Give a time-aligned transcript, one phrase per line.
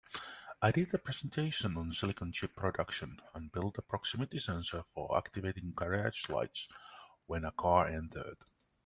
[0.63, 5.73] I did a presentation on silicon chip production and built a proximity sensor for activating
[5.75, 6.69] garage lights
[7.27, 8.37] when a car entered.